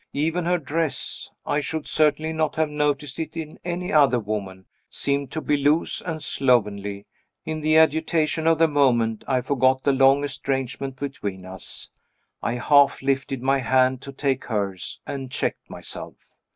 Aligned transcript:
Even 0.13 0.45
her 0.45 0.57
dress 0.57 1.29
I 1.45 1.59
should 1.61 1.87
certainly 1.87 2.33
not 2.33 2.55
have 2.55 2.71
noticed 2.71 3.19
it 3.19 3.37
in 3.37 3.59
any 3.63 3.93
other 3.93 4.19
woman 4.19 4.65
seemed 4.89 5.29
to 5.33 5.41
be 5.41 5.57
loose 5.57 6.01
and 6.01 6.23
slovenly. 6.23 7.05
In 7.45 7.61
the 7.61 7.77
agitation 7.77 8.47
of 8.47 8.57
the 8.57 8.67
moment, 8.67 9.23
I 9.27 9.41
forgot 9.41 9.83
the 9.83 9.93
long 9.93 10.23
estrangement 10.23 10.95
between 10.95 11.45
us; 11.45 11.87
I 12.41 12.53
half 12.53 13.03
lifted 13.03 13.43
my 13.43 13.59
hand 13.59 14.01
to 14.01 14.11
take 14.11 14.45
hers, 14.45 14.99
and 15.05 15.29
checked 15.29 15.69
myself. 15.69 16.15